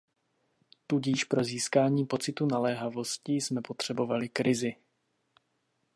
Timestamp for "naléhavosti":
2.45-3.33